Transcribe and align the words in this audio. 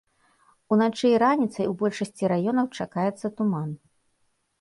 Уначы 0.77 1.03
і 1.09 1.19
раніцай 1.23 1.69
у 1.73 1.75
большасці 1.81 2.31
раёнаў 2.33 2.71
чакаецца 2.79 3.27
туман. 3.41 3.69